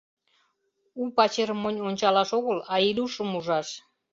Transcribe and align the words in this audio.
У 1.01 1.03
пачерым 1.17 1.57
монь 1.63 1.83
ончалаш 1.89 2.29
огыл, 2.37 2.57
а 2.73 2.75
Илюшым 2.89 3.29
ужаш. 3.37 3.67